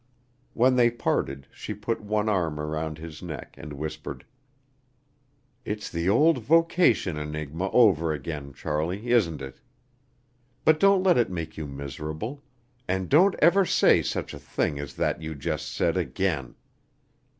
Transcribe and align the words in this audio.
When 0.55 0.77
they 0.77 0.89
parted 0.89 1.45
she 1.51 1.75
put 1.75 2.01
one 2.01 2.27
arm 2.27 2.59
around 2.59 2.97
his 2.97 3.21
neck 3.21 3.53
and 3.55 3.71
whispered: 3.73 4.25
"It's 5.63 5.91
the 5.91 6.09
old 6.09 6.39
vocation 6.39 7.17
enigma 7.17 7.69
over 7.69 8.11
again, 8.11 8.51
Charlie, 8.51 9.11
isn't 9.11 9.43
it? 9.43 9.61
But 10.65 10.79
don't 10.79 11.03
let 11.03 11.19
it 11.19 11.29
make 11.29 11.55
you 11.55 11.67
miserable, 11.67 12.41
and 12.87 13.09
don't 13.09 13.35
ever 13.43 13.63
say 13.63 14.01
such 14.01 14.33
a 14.33 14.39
thing 14.39 14.79
as 14.79 14.95
that 14.95 15.21
you 15.21 15.35
just 15.35 15.71
said 15.71 15.95
again. 15.97 16.55